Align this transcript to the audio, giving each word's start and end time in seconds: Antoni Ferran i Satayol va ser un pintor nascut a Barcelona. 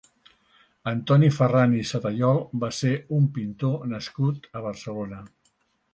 Antoni 0.91 1.27
Ferran 1.35 1.75
i 1.81 1.83
Satayol 1.91 2.41
va 2.63 2.71
ser 2.79 2.95
un 3.19 3.29
pintor 3.39 3.87
nascut 3.95 4.49
a 4.61 4.65
Barcelona. 4.71 5.25